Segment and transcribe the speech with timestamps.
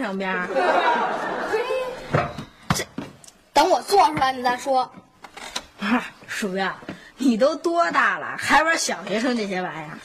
[0.00, 0.48] 上边儿？
[3.52, 4.90] 等我做出来你再说。
[5.78, 6.70] 不是，鼠标，
[7.16, 9.98] 你都多大了，还玩小学生这些玩意儿？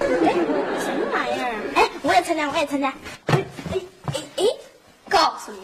[0.00, 0.32] 哎，
[0.80, 1.60] 什么玩意儿啊？
[1.76, 2.88] 哎，我也参加，我也参加。
[3.26, 3.80] 哎哎
[4.14, 4.44] 哎哎，
[5.08, 5.60] 告诉你，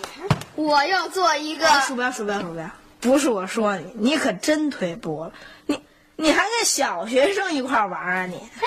[0.55, 1.69] 我要做一个。
[1.69, 2.69] 哎鼠标，鼠标，鼠标，
[3.01, 5.33] 不是我说你，你可真退步了。
[5.67, 5.83] 你
[6.17, 8.37] 你还跟小学生一块玩啊你？
[8.61, 8.67] 嘿，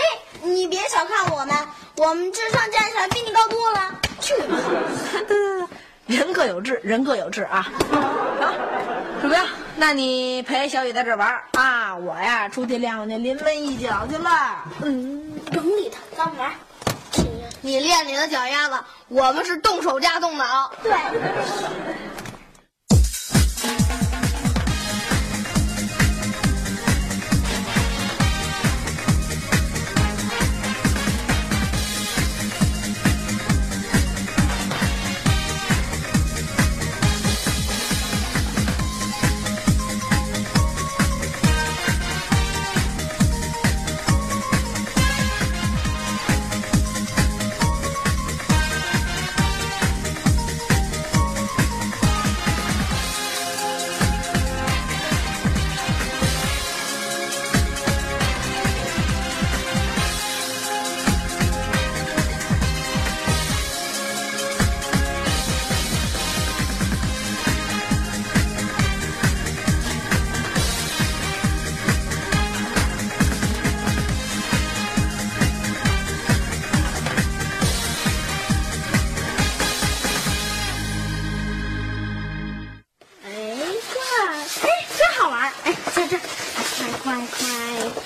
[0.49, 1.55] 你别小看我们，
[1.97, 3.99] 我们智商加起来比你高多了。
[4.19, 4.57] 去吧。
[5.27, 5.67] 对对
[6.07, 7.67] 对，人各有志，人各有志啊！
[7.91, 8.53] 好，
[9.21, 9.43] 鼠标，
[9.75, 14.29] 那你陪小雨在这儿玩啊，我呀出去练练临门一脚去了。
[14.81, 16.51] 嗯，甭理他，咱们玩。
[17.61, 18.75] 你练你的脚丫子，
[19.09, 20.71] 我们是动手加动脑。
[20.81, 20.91] 对。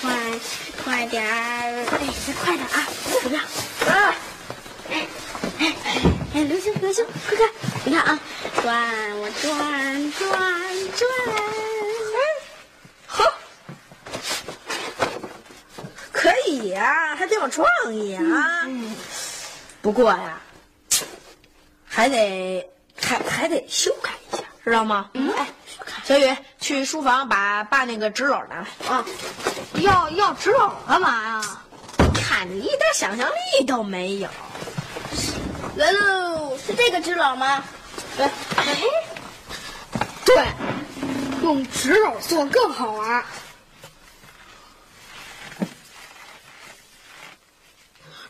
[0.00, 0.10] 快
[0.84, 1.84] 快点儿！
[1.90, 2.86] 哎，再快点啊！
[3.22, 3.44] 怎么样？
[3.86, 4.14] 啊！
[4.90, 5.06] 哎
[5.58, 6.02] 哎哎
[6.34, 7.48] 哎，流星刘星，快看！
[7.84, 8.20] 你看啊，
[8.62, 10.28] 转我转转
[10.96, 11.08] 转！
[13.06, 13.24] 好，
[16.12, 18.66] 可以呀、还挺有创意啊。
[19.80, 20.40] 不过呀，
[21.86, 22.68] 还得
[23.00, 25.10] 还还得修改一下，知道吗？
[25.14, 25.46] 嗯，哎，
[26.04, 28.66] 小雨去书房把爸那个纸篓拿来。
[28.88, 29.04] 啊，
[29.82, 31.42] 要要纸篓干嘛呀？
[32.14, 34.30] 看你一点想象力都没有。
[35.76, 37.62] 来喽，是这个纸篓吗？
[38.16, 38.24] 对，
[38.56, 38.80] 哎，
[40.24, 40.46] 对，
[41.42, 43.22] 用纸篓做更好玩。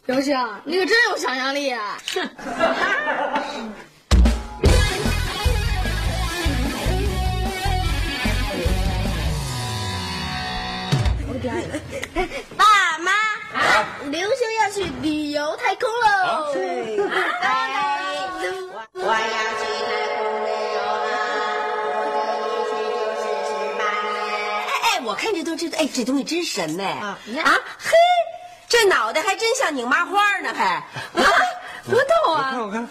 [0.06, 1.96] 刘星，你可真有想象力啊！
[12.56, 12.64] 爸
[12.98, 13.12] 妈，
[14.10, 16.54] 刘星要去旅游太空喽！
[18.92, 19.14] 我要
[19.60, 19.84] 去太
[20.16, 21.06] 空旅游了，
[22.00, 22.82] 我这一去
[23.20, 24.16] 就是十八年。
[24.66, 26.82] 哎哎，我看这东西，哎，这东西真神呢！
[26.82, 27.90] 啊你看啊，嘿，
[28.68, 30.86] 这脑袋还真像拧麻花呢，还啊，
[31.84, 32.50] 多逗我啊！
[32.52, 32.88] 看我看，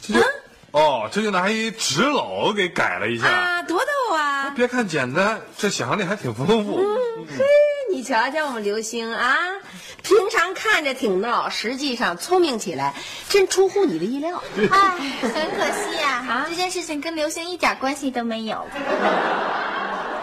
[0.00, 0.20] 这就
[0.70, 3.28] 哦，这就拿一纸篓给改了一下。
[3.28, 4.50] 啊，多逗啊！
[4.56, 6.80] 别看简单，这想象力还挺丰富。
[7.38, 7.44] 嘿，
[7.92, 9.36] 你瞧瞧我们刘星啊，
[10.02, 12.94] 平常看着挺闹，实际上聪明起来，
[13.28, 14.42] 真出乎你的意料。
[14.70, 18.66] 哎，很可惜啊，这件事情跟刘星一点关系都没有。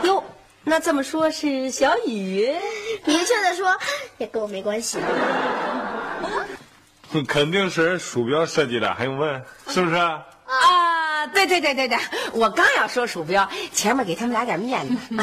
[0.03, 0.23] 哟，
[0.63, 2.53] 那这么说是小雨？
[3.05, 3.77] 明确的说，
[4.17, 4.99] 也跟我没关系。
[7.27, 9.43] 肯定是鼠标设计的，还用问？
[9.67, 9.95] 是不是？
[9.95, 11.97] 啊，对对对对对，
[12.33, 14.95] 我刚要说鼠标，前面给他们俩点面子。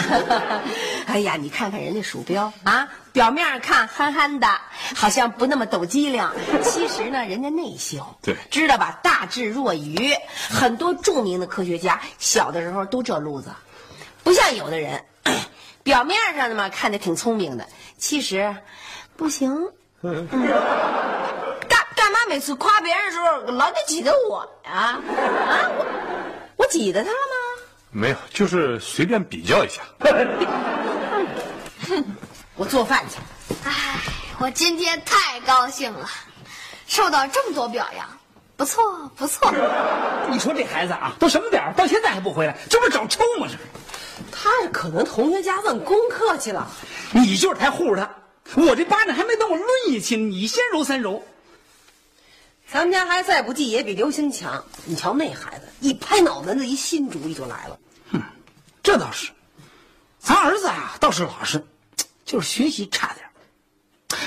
[1.07, 4.47] 哎呀，你看看人家鼠标啊，表面上看憨憨的，
[4.95, 6.29] 好像不那么抖机灵，
[6.63, 8.05] 其实呢，人家内秀。
[8.23, 8.99] 对知道吧？
[9.03, 10.13] 大智若愚，
[10.51, 13.51] 很多著名的科学家小的时候都这路子，
[14.25, 15.05] 不像有的人，
[15.85, 17.67] 表面上呢嘛看着挺聪明的，
[17.97, 18.55] 其实
[19.17, 19.71] 不行。
[20.03, 20.29] 嗯
[21.69, 24.73] 干干嘛每次夸别人的时候老得挤兑我呀？
[24.73, 25.01] 啊，
[25.79, 25.87] 我
[26.57, 27.63] 我挤兑他了吗？
[27.91, 29.81] 没有，就是随便比较一下。
[32.57, 33.17] 我做饭去。
[33.65, 34.01] 哎，
[34.39, 36.09] 我今天太高兴了，
[36.87, 38.09] 受到这么多表扬，
[38.57, 39.53] 不错不错。
[40.31, 43.47] 你说这孩子啊，都什么点儿，到现在还不回来，这不是找抽吗？
[43.47, 43.59] 这是。
[44.33, 46.67] 他是可能同学家问功课去了。
[47.13, 48.11] 你就是太护着
[48.45, 51.23] 他，我这巴掌还没等我抡下去，你先揉三揉。
[52.71, 54.65] 咱们家孩子再不济也比刘星强。
[54.87, 57.79] 你瞧那孩子，一拍脑门子，一新主意就来了。
[58.13, 58.23] 哼，
[58.83, 59.31] 这倒是。
[60.19, 61.65] 咱儿子啊，倒是老实，
[62.27, 63.25] 就是学习差点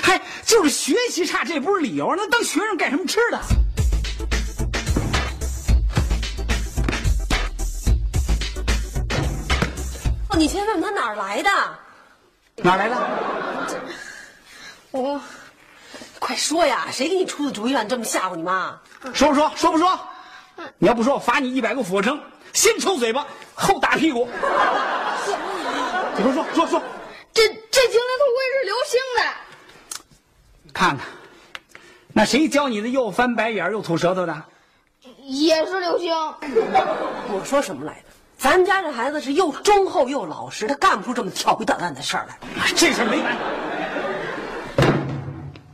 [0.02, 2.14] 嗨，就是学习差，这不是理由。
[2.16, 3.38] 那当学生干什么吃的？
[10.30, 11.50] 哦，你先问问他哪儿来的？
[12.56, 12.96] 哪儿来的？
[14.92, 15.20] 我，
[16.18, 16.86] 快说呀！
[16.90, 18.80] 谁给你出的主意，让你这么吓唬你妈？
[19.12, 19.52] 说不说？
[19.54, 20.00] 说不说？
[20.78, 22.18] 你要不说，我罚你一百个俯卧撑，
[22.54, 24.26] 先抽嘴巴，后打屁股。
[26.16, 26.84] 你说说说说，这
[27.80, 29.22] 这精灵头盔是刘星的。
[30.74, 31.06] 看看，
[32.12, 34.44] 那谁教你的又翻白眼又吐舌头的？
[35.22, 36.12] 也是刘星。
[36.12, 38.00] 我说什么来着？
[38.36, 42.36] 咱们家这孩子是又忠厚又老实，他干不出这么调皮捣蛋的事儿来。
[42.76, 43.34] 这事儿没完。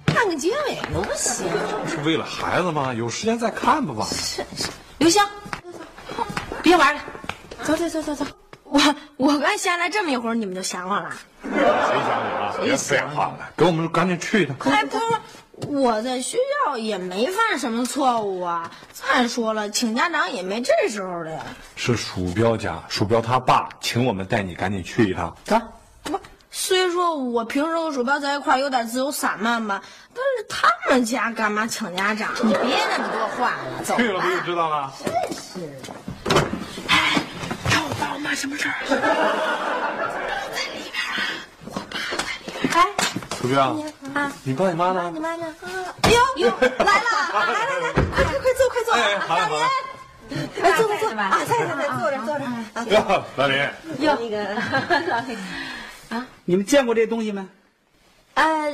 [0.06, 1.44] 看个结尾能不行？
[1.88, 2.94] 是为了孩子吗？
[2.94, 4.06] 有时间再看吧吧。
[4.12, 4.68] 是是，
[4.98, 5.20] 刘星，
[6.62, 7.00] 别玩了，
[7.64, 8.24] 走走走走走。
[8.68, 8.80] 我
[9.16, 11.10] 我刚下来这么一会儿，你们就想我了？
[11.42, 12.58] 谁想你了？
[12.62, 14.56] 别废话了，给我们赶紧去一趟。
[14.70, 15.04] 哎，不是，
[15.68, 16.36] 我在学
[16.66, 18.70] 校也没犯什么错误啊。
[18.92, 21.40] 再说了，请家长也没这时候的呀。
[21.76, 25.36] 是鼠标家，鼠标他爸请我们带你赶紧去一趟。
[25.44, 25.56] 走。
[26.02, 26.18] 不，
[26.50, 29.80] 虽说我平时和鼠标在一块有点自由散漫吧，
[30.12, 32.32] 但是他们家干嘛请家长？
[32.42, 34.92] 你别那么多话了，走去了不就知道了？
[35.04, 35.70] 真是。
[38.36, 38.74] 妈什么事儿？
[40.52, 41.08] 在里边啊，
[41.70, 42.70] 我爸在里边。
[42.74, 42.76] 哎，
[43.40, 43.74] 鼠标
[44.12, 45.10] 啊，你爸你妈呢？
[45.14, 45.46] 你妈呢？
[46.02, 47.08] 哎呦呦，来了！
[47.32, 48.92] 来来来，快快快坐，快坐！
[48.92, 49.64] 哎，好嘞好嘞。
[50.60, 52.44] 来坐坐坐啊，在在在，坐着坐着。
[52.90, 53.56] 哟，老林，
[54.00, 54.44] 哟那个
[55.08, 55.38] 老林
[56.10, 57.42] 啊，你们见过这东西没？
[58.34, 58.70] 呃，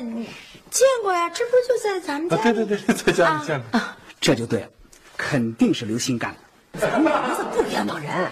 [0.70, 2.36] 见过呀，这不就在咱们家？
[2.36, 3.80] 对对对，在家里见过。
[4.20, 4.68] 这就对了，
[5.16, 6.38] 肯定是刘星干的。
[6.78, 8.30] 咱们儿子不冤枉人。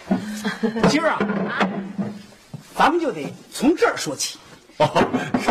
[0.89, 1.19] 今儿啊，
[2.77, 4.39] 咱们就得从这儿说起。
[4.79, 4.89] 哦，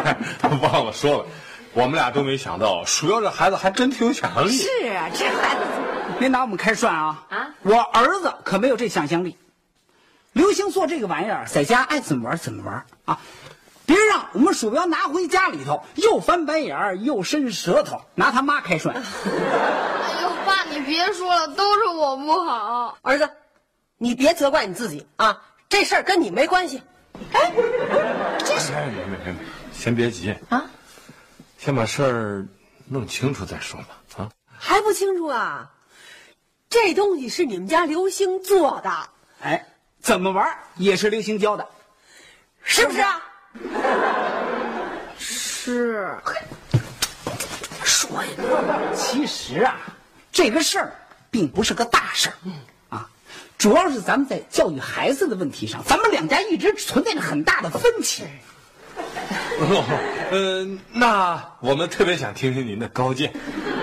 [0.61, 1.25] 忘了说了，
[1.73, 4.51] 我们俩都没想到，鼠标这孩子还真挺有想象力。
[4.51, 5.61] 是啊，这孩子
[6.17, 7.25] 别拿我们开涮啊！
[7.29, 9.37] 啊，我儿子可没有这想象力。
[10.33, 13.19] 刘星做这个玩意儿，在家爱怎么玩怎么玩啊！
[13.85, 18.95] 别让我们鼠标拿回家里头，又翻白眼儿又伸舌头，拿他妈开涮。
[19.01, 19.01] 哎
[20.21, 20.48] 呦，爸，
[20.79, 22.97] 你别说了，都是我不好。
[23.01, 23.29] 儿子，
[23.97, 26.81] 你别责怪你自己啊，这事儿跟你没关系。
[27.33, 27.51] 哎，
[28.45, 29.35] 这是没没没没，
[29.73, 30.63] 先别急啊，
[31.57, 32.47] 先把事儿
[32.87, 33.87] 弄清楚再说吧。
[34.17, 35.69] 啊，还不清楚啊？
[36.69, 39.09] 这东西是你们家刘星做的，
[39.41, 39.65] 哎，
[39.99, 40.47] 怎么玩
[40.77, 41.67] 也是刘星教的，
[42.63, 43.21] 是不是啊？
[45.17, 46.17] 是。
[47.83, 48.29] 说呀，
[48.95, 49.75] 其实啊，
[50.31, 50.95] 这个事儿
[51.31, 52.35] 并不是个大事儿，
[52.89, 53.09] 啊，
[53.57, 58.23] 主要是咱们在教育孩子的问题上，咱们两家一直存在着很大的分歧。
[60.31, 63.33] 嗯，那我们特别想听听您的高见，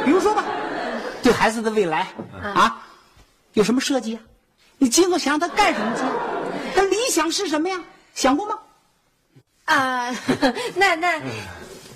[0.05, 0.45] 比如说吧，
[1.23, 2.09] 对孩子的未来
[2.43, 2.83] 啊，
[3.55, 4.23] 有什么设计啊？
[4.79, 6.03] 你今后想让他干什么去？
[6.75, 7.81] 他理想是什么呀？
[8.15, 8.59] 想过吗？
[9.65, 10.15] 啊，
[10.75, 11.21] 那 那，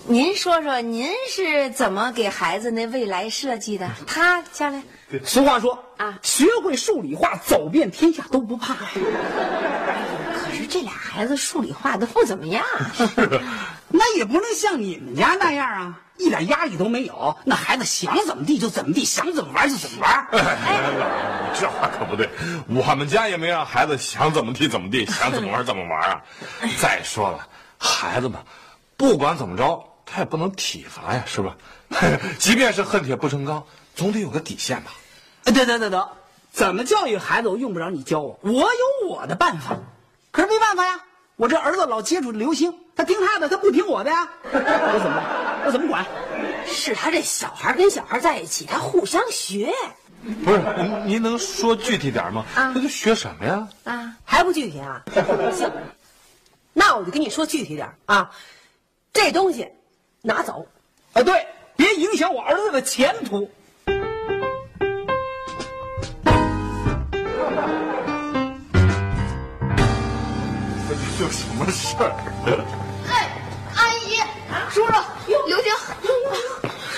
[0.07, 3.89] 您说说，您是怎么给孩子那未来设计的？
[4.07, 4.83] 他将来，
[5.25, 8.75] 俗话说啊，学会数理化，走遍天下都不怕。
[8.75, 12.65] 可是这俩孩子数理化都不怎么样，
[13.89, 17.37] 那也不能像你们家那样啊，一点压力都没有。
[17.45, 20.27] 那孩子想怎么地就怎么地，想怎么玩就怎么玩。
[20.33, 20.57] 哎，
[21.55, 22.29] 这话可不对，
[22.69, 26.21] 我们家也没让孩子想怎么地怎么地，想怎么玩怎么玩啊。
[26.79, 27.47] 再说了。
[27.79, 28.39] 孩子们，
[28.97, 31.57] 不管怎么着，他也不能体罚呀，是吧？
[32.39, 33.65] 即便是恨铁不成钢，
[33.95, 34.93] 总得有个底线吧？
[35.45, 36.09] 得得得得，
[36.53, 39.77] 怎么教育孩子，我用不着你教我，我有我的办法。
[40.33, 41.01] 可是没办法呀，
[41.37, 44.29] 我这儿子老接触流星，他听他的，他不听我的呀。
[44.53, 45.63] 我怎么办？
[45.67, 46.05] 我怎么管？
[46.67, 49.73] 是他这小孩跟小孩在一起，他互相学。
[50.45, 52.45] 不是，您您能说具体点吗？
[52.55, 53.69] 啊，他就学什么呀？
[53.85, 55.03] 啊，还不具体啊？
[55.57, 55.71] 行。
[56.73, 58.31] 那我就跟你说具体点啊，
[59.13, 59.69] 这东西
[60.23, 60.67] 拿走，
[61.15, 61.47] 啊对，
[61.77, 63.51] 别影响我儿子的前途。
[71.21, 72.15] 有什么事儿？
[73.09, 73.29] 哎，
[73.75, 74.17] 阿姨，
[74.71, 74.93] 叔叔，
[75.27, 75.73] 刘刘星，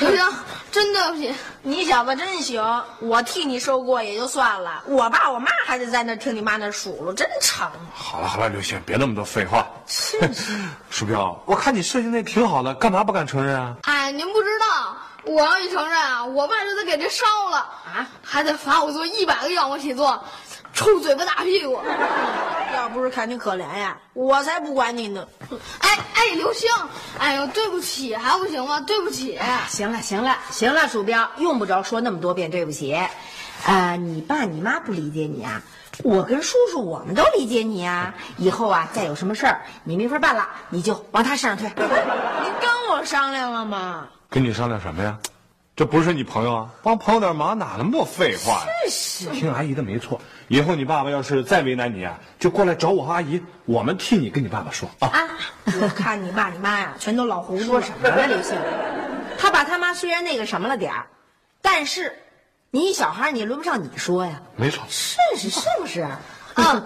[0.00, 0.24] 刘星，
[0.70, 1.34] 真的对不起。
[1.64, 2.60] 你小子真行，
[2.98, 7.70] 我替你受过也就算了，我爸我妈还得在那听你妈那数落，真成。
[7.94, 9.64] 好了好了，刘星，别那么多废话。
[10.90, 13.76] 鼠标，我看你设计那挺好的，干嘛不敢承认啊？
[13.82, 20.20] 哎，您不知道，我要一承认啊，我爸就得给这烧了啊，还得罚我做一百个仰卧起坐，
[20.72, 21.78] 抽嘴巴打屁股。
[22.74, 25.28] 要不是看你可怜呀，我才不管你呢。
[25.78, 26.68] 哎哎，刘星，
[27.18, 28.80] 哎呦，对不起，还不行吗？
[28.80, 29.38] 对不起。
[29.68, 32.98] 行了行了行了，鼠标用不着说那么多遍对不起。
[33.64, 35.62] 啊，你爸你妈不理解你啊，
[36.02, 38.14] 我跟叔叔我们都理解你啊。
[38.38, 41.68] 以后啊，再有什么事儿你没法办了，你就往他身上推。
[41.76, 44.08] 您跟我商量了吗？
[44.30, 45.18] 跟你商量什么呀？
[45.76, 48.66] 这不是你朋友啊，帮朋友点忙哪那么多废话呀？
[48.90, 55.08] 是听阿姨的没错，以后你爸爸要是再为难你啊，就过来找我和阿姨，我们替你跟你爸爸说啊。
[55.08, 55.28] 啊，
[55.80, 57.66] 我看你爸你妈呀，全都老糊涂了。
[57.66, 58.56] 说什么呢，刘星？
[59.38, 61.06] 他爸他妈虽然那个什么了点儿，
[61.60, 62.16] 但是
[62.70, 64.40] 你一小孩你轮不上你说呀。
[64.56, 66.02] 没错，是是是不是？
[66.54, 66.84] 啊，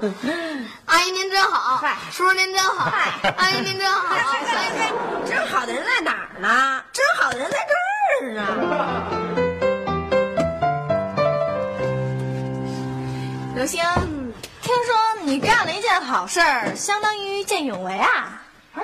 [0.85, 2.89] 阿姨您真好，叔叔您真好，
[3.37, 4.15] 阿姨您真好。
[4.15, 4.93] 哎
[5.27, 6.85] 真好的人在哪儿呢？
[6.93, 9.26] 真好的人在这儿啊！
[13.57, 13.81] 刘星，
[14.61, 18.43] 听说你干了一件好事儿，相当于见义勇为啊！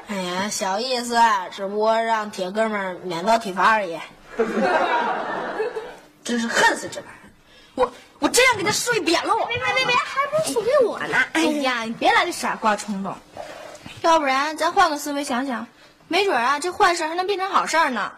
[0.09, 4.00] 哎呀，小意思，只不过让铁哥们儿免遭体罚而已。
[6.25, 7.29] 真是恨死这玩意儿！
[7.75, 9.45] 我我真要给他睡扁了我！
[9.45, 11.19] 别别别别，还不是属给我呢！
[11.35, 13.14] 哎呀，你别来这傻瓜冲动，
[14.00, 15.67] 要不然咱换个思维想想，
[16.09, 18.11] 没准啊，这坏事还能变成好事呢。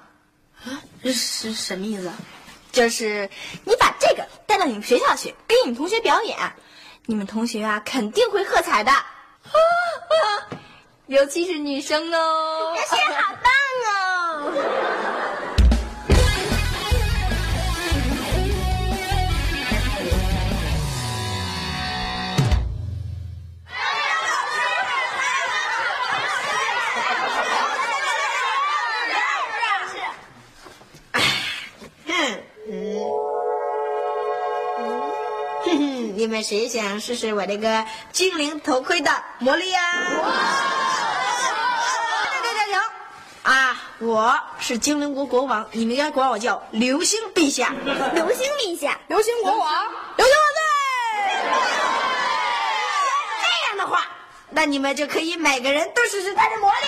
[0.65, 2.13] 啊，这是什么意思？
[2.75, 3.31] 就是
[3.65, 6.37] 你把这个带到你们学校去，给你们同学表演，
[7.07, 8.91] 你们同学啊肯定会喝彩的，
[11.07, 12.75] 尤其是女生哦。
[12.77, 13.53] 表现好棒
[13.95, 14.53] 哦！
[36.25, 39.79] 你们谁想试试我这个精灵头盔的魔力呀、
[42.33, 42.81] 停停停停！
[43.43, 47.75] 啊，我是精灵国国王，你们应该管我叫流星陛下。
[48.15, 49.85] 流星陛下，流星国王，
[50.17, 50.63] 流星万岁！
[53.43, 54.07] 这样的话，
[54.49, 56.87] 那你们就可以每个人都试试他的魔力。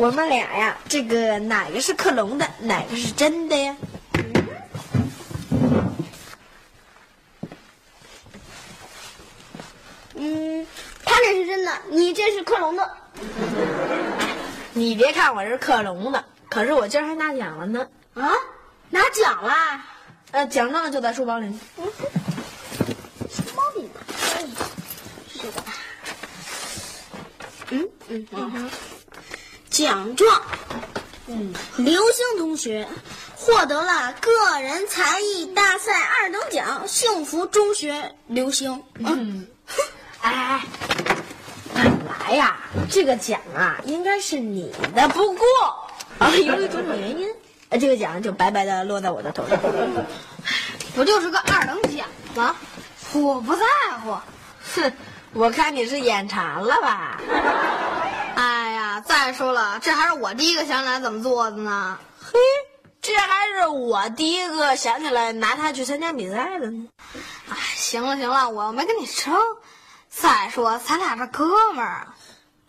[0.00, 3.76] 我们俩呀，这个哪个是克隆的，哪个是真的呀？
[10.14, 10.66] 嗯，
[11.04, 12.90] 他这是真的，你这是克隆的。
[14.72, 17.86] 你别看我是克隆的，可是我今儿还拿奖了呢。
[18.14, 18.32] 啊，
[18.88, 19.84] 拿奖啦！
[20.30, 21.60] 呃，奖状就在书包里呢。
[23.28, 24.00] 书包里呢？
[24.34, 24.46] 哎，
[25.34, 25.62] 这个，
[27.68, 28.70] 嗯嗯嗯，
[29.80, 30.42] 奖状，
[31.26, 32.86] 嗯，刘星同学
[33.34, 38.82] 获得了个人才艺大赛二等奖，幸福中学刘星。
[38.98, 39.46] 嗯，
[40.20, 40.62] 哎哎，
[41.74, 42.58] 本来呀，
[42.90, 45.46] 这个奖啊应该是你的，不过
[46.18, 47.26] 啊，由于种种原因，
[47.70, 49.58] 呃，这个奖就白白的落在我的头上。
[50.94, 52.54] 不就是个二等奖吗？
[53.14, 53.64] 我不在
[54.04, 54.14] 乎。
[54.74, 54.92] 哼，
[55.32, 57.18] 我看你是眼馋了吧？
[59.00, 61.98] 再说了，这还是我第一个想起来怎么做的呢。
[62.20, 62.38] 嘿，
[63.00, 66.88] 这还是我第一个想起来拿它去参加比赛的呢。
[67.48, 69.34] 哎，行了行了，我又没跟你争。
[70.08, 72.14] 再说，咱俩是哥们儿啊。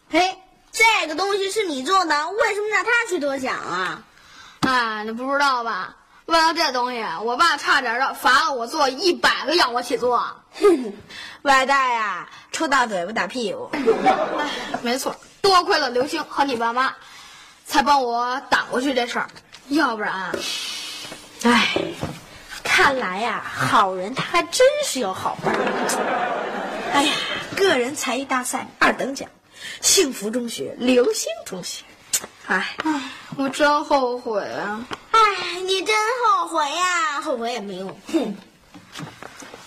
[0.10, 0.38] 嘿，
[0.72, 4.04] 这个东西是你做的，为什么让他去得奖啊？
[4.62, 5.96] 哎，你不知道吧？
[6.28, 10.24] 为了这东西，我爸差点让罚了我做一百个仰卧起坐。
[11.42, 13.70] 外带呀，抽大嘴巴打屁股。
[14.40, 14.50] 哎，
[14.82, 16.96] 没错，多亏了刘星和你爸妈，
[17.66, 19.28] 才帮我挡过去这事儿。
[19.70, 20.32] 要不然，
[21.44, 21.70] 哎，
[22.64, 25.52] 看来呀，好人他还真是有好报。
[26.94, 27.14] 哎呀，
[27.56, 29.30] 个人才艺大赛二等奖，
[29.82, 31.84] 幸福中学刘星同学。
[32.48, 33.02] 哎，哎，
[33.38, 34.86] 我真后悔啊！
[35.12, 35.20] 哎，
[35.66, 35.96] 你真
[36.26, 37.22] 后悔呀？
[37.22, 37.98] 后悔也没用。
[38.12, 38.36] 哼。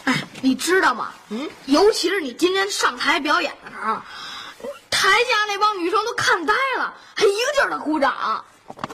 [0.05, 1.15] 哎，你知道吗？
[1.31, 4.03] 嗯，尤其是你今天上台表演的时候，
[5.05, 8.43] 台下那帮女生都看呆了，还一个劲儿的鼓掌。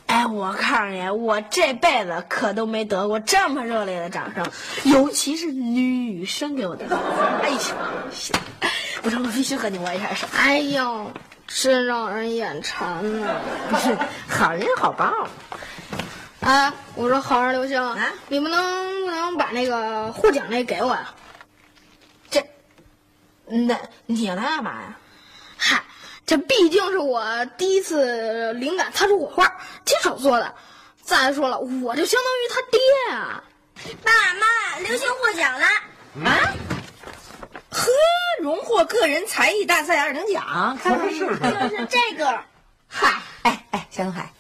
[0.07, 4.45] 哎，我告诉你，我这辈子可都没得过这么热烈的掌声，
[4.83, 6.85] 尤其是女生给我的。
[7.43, 7.59] 哎呀，
[9.02, 10.26] 不成，我必须和你握一下手。
[10.37, 11.12] 哎呦，
[11.47, 13.40] 真让人眼馋呐！
[14.29, 15.14] 好人好报。
[16.40, 17.81] 哎，我说好人刘星，
[18.26, 21.14] 你们能不能把那个获奖那给我呀？
[22.29, 22.45] 这，
[23.47, 24.97] 那你要它干嘛呀？
[25.57, 25.83] 嗨，
[26.31, 29.53] 这毕竟是我第一次灵感擦出火花，
[29.85, 30.55] 亲手做的。
[31.03, 32.81] 再说了，我就相当于他爹
[33.17, 33.43] 啊！
[34.05, 35.67] 爸妈，刘星获奖了
[36.25, 36.55] 啊！
[37.73, 37.91] 呵，
[38.41, 42.41] 荣获个人才艺大赛二等奖，看看是就是这个。
[42.87, 44.33] 嗨，哎哎，小东海。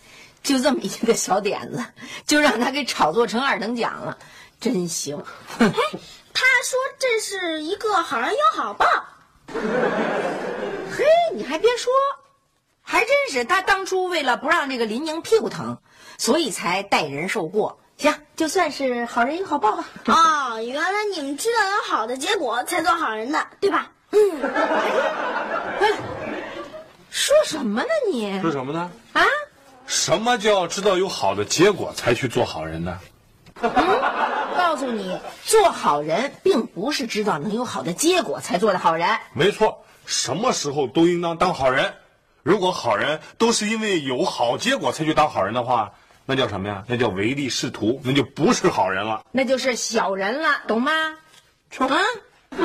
[0.44, 1.84] 就这么一个小点子，
[2.24, 4.16] 就让他给炒作成二等奖了，
[4.60, 5.20] 真行！
[5.58, 5.66] 嘿，
[6.32, 8.86] 他说这是一个好人有好报。
[11.40, 11.90] 嘿，你还别说，
[12.82, 15.78] 还真是他当初为了不让这个林宁屁股疼，
[16.18, 17.80] 所以才代人受过。
[17.96, 19.84] 行，就算是好人有好报吧。
[20.06, 23.90] 哦，原来你们知道有好的结果才做好人的，对吧？
[24.10, 24.40] 嗯。
[24.42, 24.48] 回
[25.88, 25.96] 来，
[27.10, 28.38] 说什么呢你？
[28.42, 28.90] 说什么呢？
[29.14, 29.24] 啊？
[29.86, 32.98] 什么叫知道有好的结果才去做好人呢？
[34.56, 39.18] 告诉你，做好人并不是知道能有好的结果才做的好人。
[39.32, 41.94] 没错，什么时候都应当当好人。
[42.42, 45.92] 如果好人都是因为有好结果才去当好人的话，
[46.26, 46.82] 那叫什么呀？
[46.88, 50.90] 那叫唯利是图，那就不是好人了，那就是小人了，懂吗？
[51.78, 51.96] 啊，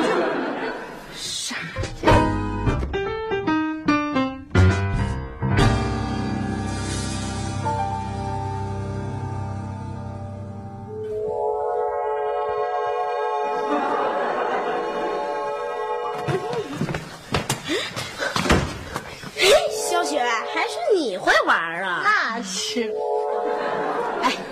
[1.14, 1.54] 傻。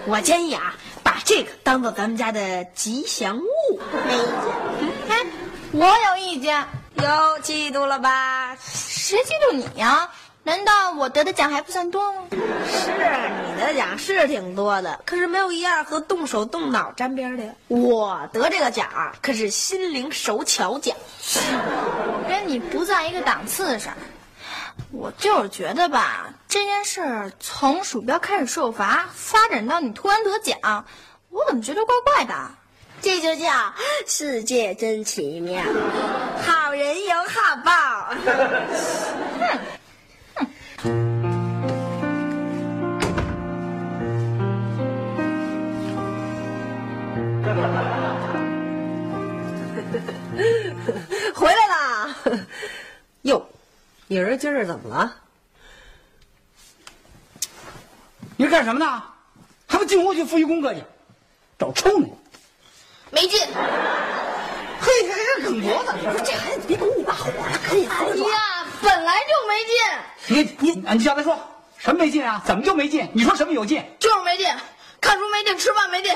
[0.07, 3.81] 我建议啊，把这个当做咱们家的吉祥物。
[4.07, 5.17] 没意见。
[5.17, 5.27] 哎，
[5.73, 6.64] 我有意见。
[7.03, 8.57] 哟，嫉妒了吧？
[8.61, 10.09] 谁嫉妒你呀？
[10.43, 12.19] 难道我得的奖还不算多吗？
[12.31, 12.90] 是
[13.47, 17.45] 你的奖是挺多的，可是没有一样和动手动脑沾边的。
[17.69, 18.87] 我得这个奖
[19.23, 20.95] 可是心灵手巧奖，
[22.29, 23.95] 跟你不在一个档次上。
[24.90, 30.85] 我就是觉得吧，这件事从鼠标开始受罚，发展到你突然得奖，
[31.31, 32.33] 我怎么觉得怪怪的？
[33.03, 33.75] 这就叫
[34.07, 35.64] 世界真奇妙，
[36.47, 38.14] 好人有好报。
[40.79, 40.95] 哼，
[51.35, 52.14] 回来啦！
[53.23, 53.45] 哟。
[54.07, 55.17] 你儿今儿怎么了？
[58.37, 59.03] 你是干什么呢？
[59.66, 60.83] 还不进屋去复习功课去？
[61.59, 62.09] 找抽呢？
[63.11, 63.40] 没劲。
[64.81, 65.94] 嘿，还还梗脖子！
[66.25, 69.73] 这孩子别跟你把火了，可以哎呀，本来就没劲。
[70.27, 71.38] 你你你叫他说
[71.79, 72.42] 什么没劲啊？
[72.44, 73.09] 怎么就没劲？
[73.12, 73.85] 你说什么有劲？
[73.99, 74.47] 就是没劲，
[75.01, 76.12] 看书没劲，吃饭没劲，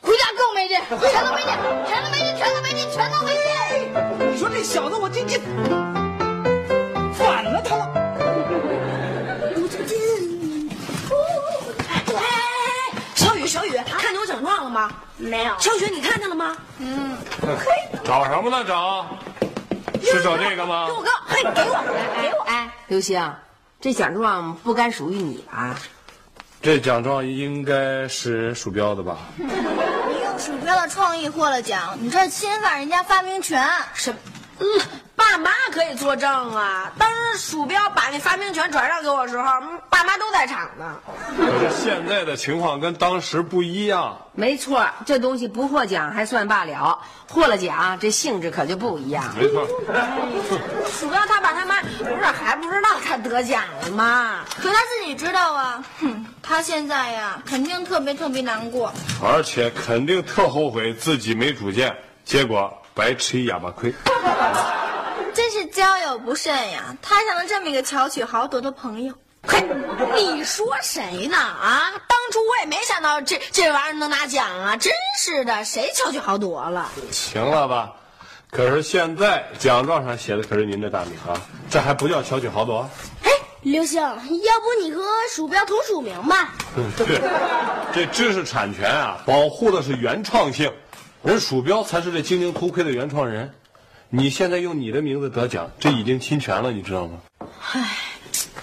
[0.00, 1.52] 回家更没劲， 全都没劲，
[1.88, 4.32] 全都没劲，全都没劲，全都没劲。
[4.32, 5.38] 你说这小子，我这这。
[7.16, 7.99] 他了，
[13.50, 14.88] 小雨，看见我奖状了吗？
[15.16, 15.52] 没有。
[15.58, 16.56] 小雪，你看见了吗？
[16.78, 17.16] 嗯。
[17.42, 18.64] 嘿，找什么呢？
[18.64, 19.04] 找？
[20.00, 20.86] 是找这个吗？
[20.86, 22.44] 给我哥，嘿，给我，给我。
[22.46, 23.20] 哎，刘星，
[23.80, 25.74] 这奖状不该属于你吧？
[26.62, 29.18] 这奖状应该是鼠标的吧？
[29.34, 33.68] 你用鼠标的创意获了奖，你这侵犯人家发明权。
[33.94, 34.14] 什？
[36.00, 36.90] 作证啊！
[36.98, 39.44] 当时鼠标把那发明权转让给我的时候，
[39.90, 40.96] 爸妈都在场呢。
[41.36, 44.16] 可是现在的情况跟当时不一样。
[44.32, 49.22] 没错，这东西不获奖还算罢了，获了奖这性质可就不一样。
[49.38, 49.68] 没错。
[50.90, 54.40] 鼠标他爸他妈不是还不知道他得奖了吗？
[54.56, 55.84] 可他自己知道啊。
[56.00, 58.90] 哼，他现在呀，肯定特别特别难过，
[59.22, 63.92] 而且肯定特后悔自己没主见，结果白吃一哑巴亏。
[65.60, 66.96] 真是交友不慎呀！
[67.02, 69.12] 摊上了这么一个巧取豪夺的朋友。
[69.46, 69.62] 嘿，
[70.14, 71.36] 你说谁呢？
[71.36, 74.74] 啊，当初我也没想到这这玩意儿能拿奖啊！
[74.76, 76.90] 真是的，谁巧取豪夺了？
[77.10, 77.92] 行了吧？
[78.50, 82.88] 可是现在奖状上写的可是您的大名啊，这还不叫巧取豪夺？
[83.24, 86.54] 哎，刘星，要不你和鼠标同署名吧？
[86.96, 87.20] 对，
[87.92, 90.72] 这知识产权啊，保护的是原创性。
[91.22, 93.52] 人鼠标才是这精灵头盔的原创人，
[94.12, 97.18] 你现在用你的名字得奖，这已经侵权了，你知道吗？
[97.72, 97.96] 唉，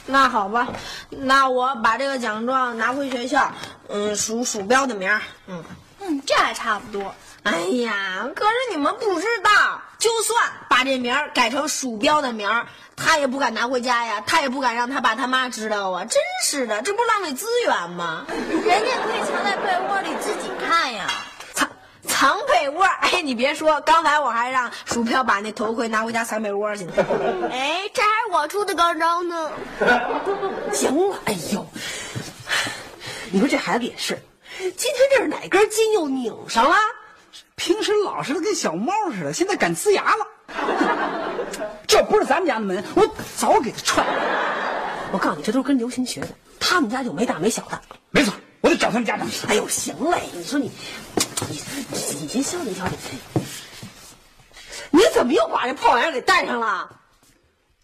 [0.06, 0.68] 那好吧，
[1.10, 3.50] 那我把这个奖状拿回学校，
[3.88, 5.64] 嗯，署鼠标的名儿，嗯。
[6.00, 7.16] 嗯，这还差不多。
[7.44, 10.38] 哎呀，可是你们不知道，就算
[10.70, 16.04] 把这名儿改成鼠标的名儿，他也不敢拿回家呀，他也不敢让他爸他妈知道啊！
[16.06, 18.26] 真是的，这不浪费资源吗？
[18.30, 21.08] 人家可以藏在被窝里自己看呀。
[22.08, 22.84] 藏藏被窝？
[23.02, 26.94] 哎，你别说，刚才我还让鼠标把那头盔拿回家藏被窝去呢。
[27.52, 29.52] 哎，这还是我出的高招呢。
[30.74, 31.68] 行了，哎呦，
[33.30, 34.18] 你说这孩子也是。
[34.60, 36.76] 今天这是哪根筋又拧上了？
[37.56, 40.26] 平时老实的跟小猫似的，现在敢呲牙了。
[41.86, 44.14] 这不是咱们家的门，我早给他踹了。
[45.12, 47.80] 我告诉你，这都是跟刘星学的，他们家就没大没小的。
[48.10, 48.34] 没错，
[48.68, 49.48] 我得找他们家长去。
[49.48, 50.70] 哎呦，行嘞，你说你，
[51.48, 52.98] 你你你先消停消停。
[54.90, 56.90] 你怎么又把这破玩意儿给带上了？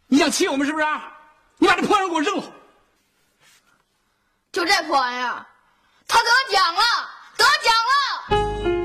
[0.07, 0.85] 你想气我们是不是？
[1.57, 2.51] 你把这破玩意儿给我扔了。
[4.51, 5.45] 就这破玩意儿。
[6.05, 6.81] 他得奖了，
[7.37, 8.82] 得奖了！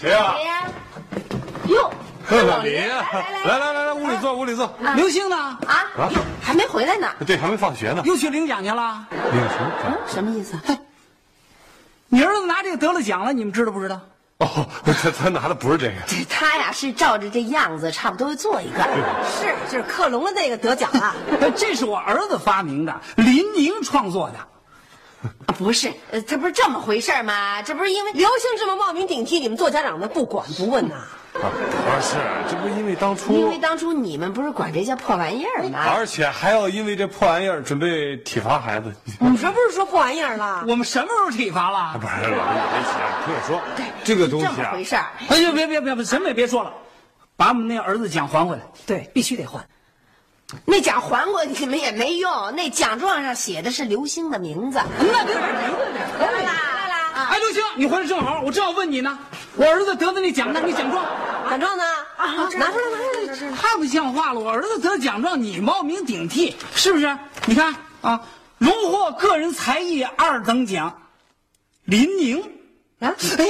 [0.00, 0.34] 谁呀？
[0.36, 0.70] 谁呀？
[1.68, 1.90] 哟，
[2.46, 3.06] 老林呀！
[3.44, 4.72] 来来来来，屋里坐，屋里坐。
[4.94, 5.36] 刘星呢？
[5.36, 5.58] 啊
[5.96, 6.10] 啊，
[6.42, 7.08] 还没回来呢。
[7.26, 8.02] 对，还没放学呢。
[8.04, 9.06] 又去领奖去了。
[9.10, 9.98] 领什么奖？
[10.06, 10.58] 什么意思？
[12.08, 14.00] 你儿子拿这个得了奖了，你们知道不知道？
[14.38, 15.94] 哦， 他他拿的不是这个。
[16.06, 18.82] 这他呀是照着这样子，差不多做一个。
[19.24, 21.14] 是，就是克隆的那个得奖了。
[21.56, 24.36] 这是我儿子发明的，林宁创作的。
[25.58, 27.62] 不是，呃，这不是这么回事吗？
[27.62, 30.94] 这不是因为刘星这么冒名顶替，你们做家长的不管不问呐？
[31.34, 32.16] 啊，不是，
[32.50, 35.84] 这不是因为当初，因为当初你们不是管这叫破玩意儿吗？
[35.94, 38.90] 而且还要因为这破玩意儿准备体罚孩子。
[39.20, 40.64] 你这不是说破玩意儿了？
[40.66, 41.98] 我们什么时候体罚了？
[42.00, 42.88] 不是，老师别急，
[43.26, 43.60] 听我说，
[44.02, 45.04] 这个东西啊，这么回事儿。
[45.28, 46.72] 哎呀，别别别别，什么也别说了，
[47.36, 48.62] 把我们那儿子奖还回来。
[48.86, 49.60] 对，必须得还。
[50.64, 54.80] 那奖还过你们也没用，那奖状上写的是刘星的名字。
[54.98, 57.28] 那得来啦来啦！
[57.30, 59.18] 哎，刘星，你回来正好，我正要问你呢。
[59.56, 60.60] 我儿子得的那奖呢？
[60.64, 61.04] 那奖状，
[61.50, 61.84] 奖状呢？
[62.16, 62.66] 啊，拿出来，
[63.26, 63.52] 拿出来！
[63.52, 64.40] 太不像话了！
[64.40, 67.18] 我儿子得奖状，你冒名顶替，是不是？
[67.46, 68.20] 你看啊，
[68.58, 71.02] 荣获个人才艺二等奖，
[71.84, 72.40] 林宁
[73.00, 73.46] 啊，哎。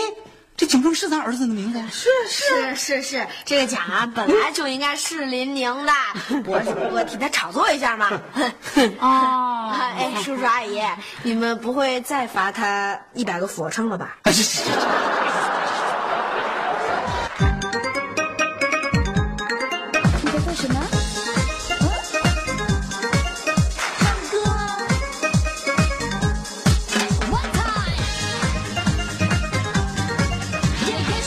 [0.57, 1.83] 这奖状是咱儿子的名字？
[1.91, 5.93] 是是是是，这个奖啊本来就应该是林宁的，
[6.47, 8.09] 我只不过替他炒作一下嘛。
[9.01, 10.81] 哦， 哎，叔叔阿姨，
[11.23, 14.17] 你们不会再罚他一百个俯卧撑了吧？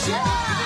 [0.08, 0.59] Yeah!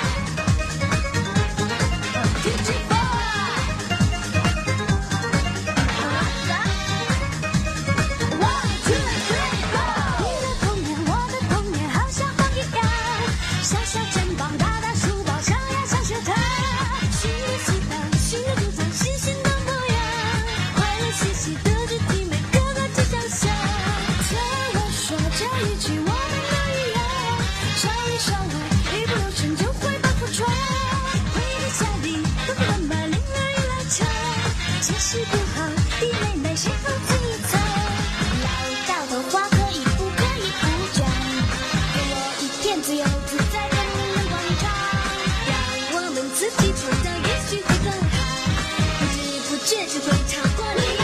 [49.64, 50.18] 绝对不会
[50.57, 51.04] 过你